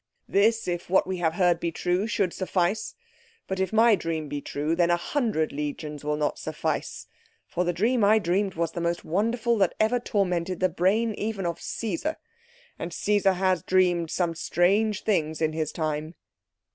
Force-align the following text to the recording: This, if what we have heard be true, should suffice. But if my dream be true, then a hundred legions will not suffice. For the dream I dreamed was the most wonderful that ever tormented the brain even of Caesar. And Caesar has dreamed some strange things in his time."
This, 0.27 0.67
if 0.67 0.89
what 0.89 1.05
we 1.05 1.17
have 1.17 1.35
heard 1.35 1.59
be 1.59 1.71
true, 1.71 2.07
should 2.07 2.33
suffice. 2.33 2.95
But 3.47 3.59
if 3.59 3.71
my 3.71 3.93
dream 3.93 4.29
be 4.29 4.41
true, 4.41 4.75
then 4.75 4.89
a 4.89 4.95
hundred 4.97 5.51
legions 5.51 6.03
will 6.03 6.15
not 6.17 6.39
suffice. 6.39 7.05
For 7.45 7.63
the 7.63 7.71
dream 7.71 8.03
I 8.03 8.17
dreamed 8.17 8.55
was 8.55 8.71
the 8.71 8.81
most 8.81 9.05
wonderful 9.05 9.59
that 9.59 9.75
ever 9.79 9.99
tormented 9.99 10.59
the 10.59 10.69
brain 10.69 11.13
even 11.13 11.45
of 11.45 11.61
Caesar. 11.61 12.15
And 12.79 12.91
Caesar 12.91 13.33
has 13.33 13.61
dreamed 13.61 14.09
some 14.09 14.33
strange 14.33 15.03
things 15.03 15.39
in 15.39 15.53
his 15.53 15.71
time." 15.71 16.15